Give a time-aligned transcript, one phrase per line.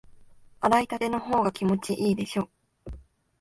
[0.61, 2.49] 洗いたてのほうが気持ちいいでしょ？